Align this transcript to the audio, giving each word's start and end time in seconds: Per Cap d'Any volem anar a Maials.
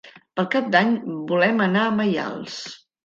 Per 0.39 0.45
Cap 0.53 0.71
d'Any 0.75 0.95
volem 1.33 1.61
anar 1.67 1.85
a 1.85 1.93
Maials. 1.99 2.57